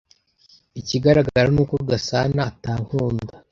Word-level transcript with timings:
Ikigaragara 0.79 1.47
ni 1.55 1.59
uko 1.63 1.75
Gasana 1.89 2.39
atankunda. 2.49 3.33